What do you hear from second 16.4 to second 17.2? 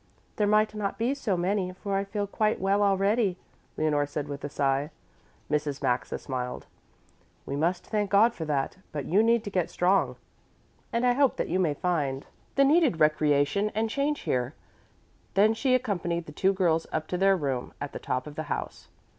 girls up to